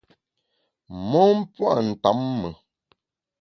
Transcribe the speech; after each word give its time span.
Mon 1.09 1.35
pua’ 1.53 1.73
ntamme. 1.87 2.49